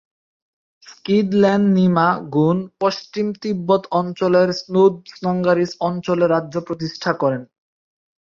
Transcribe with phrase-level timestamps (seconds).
[0.87, 7.41] স্ক্যিদ-ল্দে-ন্যিমা-গোন পশ্চিম তিব্বত অঞ্চলের স্তোদ-ম্ঙ্গা-রিস অঞ্চলে রাজ্য প্রতিষ্ঠা করেন।